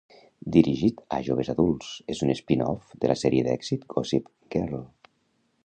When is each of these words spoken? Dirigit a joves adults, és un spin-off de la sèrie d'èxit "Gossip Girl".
Dirigit 0.53 1.03
a 1.17 1.19
joves 1.27 1.51
adults, 1.53 1.91
és 2.13 2.23
un 2.27 2.33
spin-off 2.39 2.95
de 3.05 3.13
la 3.13 3.19
sèrie 3.25 3.47
d'èxit 3.49 3.85
"Gossip 3.97 4.33
Girl". 4.57 4.83